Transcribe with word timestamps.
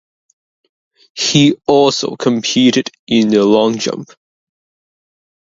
He 1.13 1.57
also 1.67 2.15
competed 2.15 2.89
in 3.05 3.27
the 3.29 3.45
long 3.45 3.77
jump. 3.77 4.09